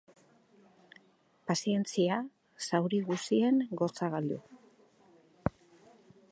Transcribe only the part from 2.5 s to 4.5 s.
zauri guzien gozagailu.